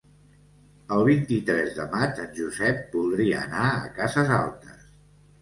[0.95, 4.91] El vint-i-tres de maig en Josep voldria anar a Cases Altes.